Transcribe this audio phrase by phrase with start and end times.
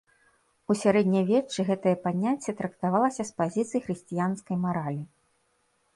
[0.73, 5.03] У сярэднявеччы гэтае паняцце трактавалася з пазіцый хрысціянскай маралі.